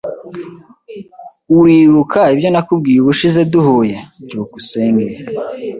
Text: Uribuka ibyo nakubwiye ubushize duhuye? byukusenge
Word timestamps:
Uribuka 1.57 2.19
ibyo 2.33 2.47
nakubwiye 2.51 2.99
ubushize 3.01 3.41
duhuye? 3.51 3.95
byukusenge 4.25 5.09